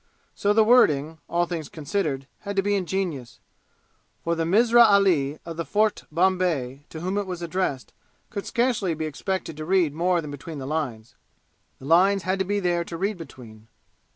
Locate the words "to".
2.55-2.63, 6.89-7.01, 9.57-9.63, 12.39-12.45, 12.83-12.97